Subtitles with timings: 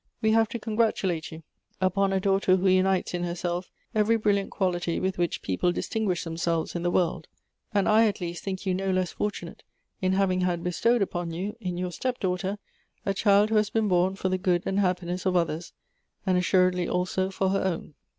[0.19, 1.43] We have to congratulate you
[1.79, 6.73] upon a daughter who unites in herself every brilliant quality with which people distinguish themselves
[6.75, 7.27] in tlie world;
[7.71, 9.61] and I at least think you no less fortunate
[10.01, 12.57] in having had bestowed upon you, in your step daughter,
[13.05, 15.71] a child who has been born for the good and happiness of others,
[16.25, 17.93] and assuredly also for her own.